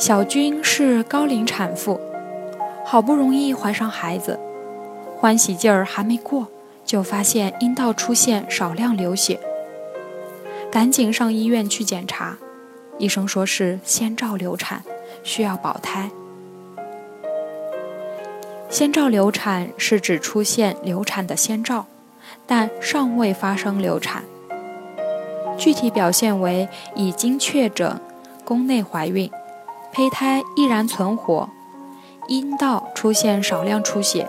[0.00, 2.00] 小军是高龄产妇，
[2.86, 4.40] 好不容易怀上孩子，
[5.18, 6.46] 欢喜劲儿还没过，
[6.86, 9.38] 就发现阴道出现少量流血，
[10.72, 12.38] 赶紧上医院去检查，
[12.96, 14.82] 医生说是先兆流产，
[15.22, 16.10] 需要保胎。
[18.70, 21.84] 先兆流产是指出现流产的先兆，
[22.46, 24.24] 但尚未发生流产，
[25.58, 28.00] 具体表现为已经确诊
[28.46, 29.30] 宫内怀孕。
[29.92, 31.48] 胚胎依然存活，
[32.28, 34.28] 阴道出现少量出血，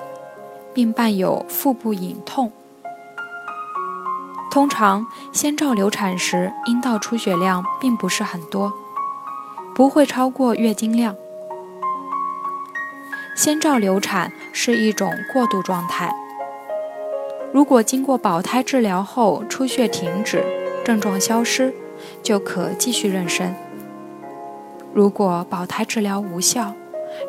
[0.74, 2.52] 并伴有腹部隐痛。
[4.50, 8.74] 通常，先兆流产时阴道出血量并不是很多，
[9.76, 11.16] 不会超过月经量。
[13.36, 16.14] 先兆流产是一种过渡状态，
[17.54, 20.44] 如果经过保胎治疗后出血停止，
[20.84, 21.74] 症状消失，
[22.22, 23.54] 就可继续妊娠。
[24.94, 26.74] 如果保胎治疗无效，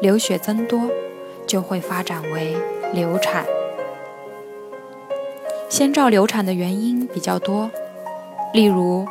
[0.00, 0.90] 流血增多，
[1.46, 2.56] 就会发展为
[2.92, 3.46] 流产。
[5.68, 7.70] 先兆流产的原因比较多，
[8.52, 9.06] 例如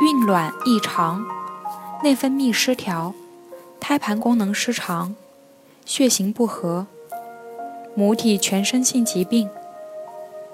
[0.00, 1.24] 孕卵异常、
[2.02, 3.14] 内分泌失调、
[3.80, 5.16] 胎盘功能失常、
[5.84, 6.86] 血型不合、
[7.94, 9.48] 母体全身性疾病、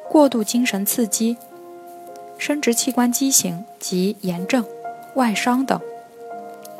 [0.08, 1.36] 过度精神刺激、
[2.38, 4.64] 生殖器官畸形及炎症、
[5.16, 5.80] 外伤等。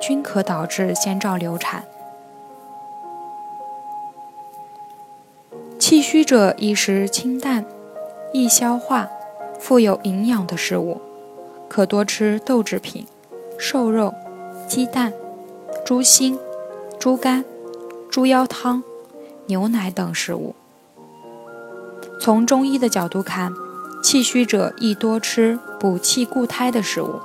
[0.06, 1.82] 均可导致先兆流产。
[5.78, 7.64] 气虚者宜食清淡、
[8.30, 9.08] 易消化、
[9.58, 11.00] 富有营养的食物，
[11.70, 13.06] 可多吃豆制品、
[13.58, 14.12] 瘦肉、
[14.68, 15.14] 鸡蛋、
[15.86, 16.38] 猪心、
[16.98, 17.42] 猪肝、
[18.10, 18.82] 猪腰汤、
[19.46, 20.54] 牛奶等食物。
[22.20, 23.54] 从中医的角度看，
[24.02, 27.20] 气虚者宜多吃补气固胎的食物，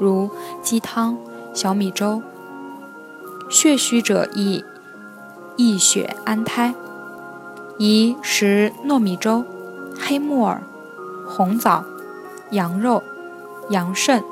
[0.00, 0.28] 如
[0.60, 1.16] 鸡汤。
[1.56, 2.22] 小米粥，
[3.48, 4.62] 血虚者宜
[5.56, 6.74] 益血安胎，
[7.78, 9.42] 宜食糯米粥、
[9.98, 10.62] 黑木耳、
[11.26, 11.82] 红枣、
[12.50, 13.02] 羊肉、
[13.70, 14.22] 羊肾、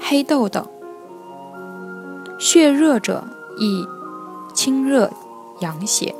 [0.00, 0.64] 黑豆等。
[2.38, 3.24] 血热者
[3.58, 3.84] 宜
[4.54, 5.10] 清热
[5.58, 6.14] 养血，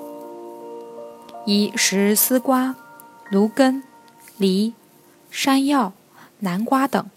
[1.47, 2.75] 宜食丝瓜、
[3.31, 3.85] 芦根、
[4.39, 4.75] 梨、
[5.31, 5.93] 山药、
[6.41, 7.09] 南瓜等。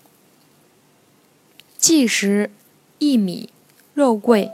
[1.79, 2.51] 忌食。
[2.99, 3.49] 薏米、
[3.93, 4.51] 肉桂、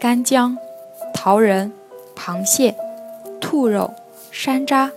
[0.00, 0.58] 干姜、
[1.14, 1.72] 桃仁、
[2.16, 2.74] 螃蟹、
[3.40, 3.94] 兔肉、
[4.30, 4.90] 山楂、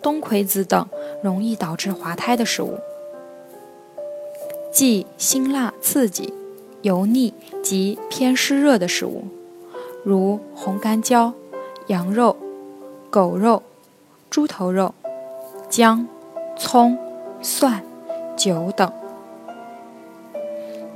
[0.00, 0.86] 冬葵子等
[1.22, 2.78] 容易导致滑胎的食物，
[4.72, 6.32] 忌辛辣刺激、
[6.82, 9.24] 油腻及偏湿热的食物，
[10.04, 11.32] 如红干椒、
[11.88, 12.36] 羊肉、
[13.10, 13.62] 狗肉、
[14.30, 14.94] 猪头肉、
[15.68, 16.06] 姜、
[16.56, 16.96] 葱、
[17.40, 17.82] 蒜、
[18.36, 18.92] 酒等。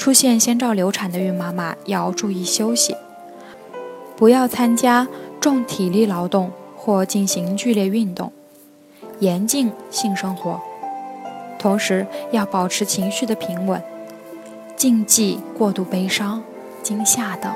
[0.07, 2.95] 出现先兆流产的孕妈妈要注意休息，
[4.17, 5.09] 不要参加
[5.41, 8.31] 重体力劳动或进行剧烈运动，
[9.19, 10.61] 严禁性生活，
[11.59, 13.83] 同时要保持情绪的平稳，
[14.77, 16.41] 禁忌过度悲伤、
[16.85, 17.53] 惊吓等。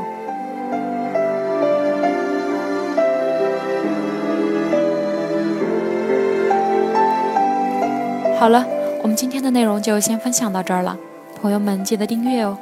[8.40, 8.66] 好了，
[9.02, 10.98] 我们今天的内容就先分享到这儿了。
[11.40, 12.58] 朋友们，记得订阅哦！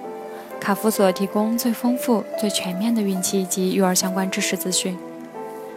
[0.60, 4.96] 卡夫所提供最丰富、最全面的孕期及育儿相关知识资讯。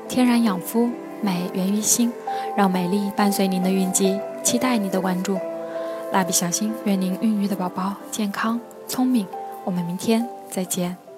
[0.08, 0.88] 天然养肤，
[1.20, 2.14] 美源于心，
[2.56, 5.40] 让美丽伴随您的孕期，期待你的关注。
[6.12, 9.26] 蜡笔小新，愿您孕育的宝宝健康聪明。
[9.64, 11.11] 我们明天再见。